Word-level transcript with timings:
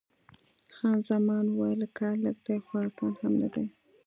خان 0.75 0.97
زمان 1.09 1.45
وویل: 1.49 1.81
کار 1.97 2.15
لږ 2.25 2.37
دی، 2.45 2.55
خو 2.65 2.73
اسان 2.87 3.11
هم 3.21 3.33
نه 3.41 3.47
دی. 3.53 3.65